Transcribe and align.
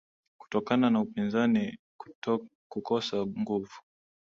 kutokana 0.39 0.89
na 0.89 1.01
upinzani 1.01 1.77
kukosa 2.69 3.25
nguvu 3.25 3.75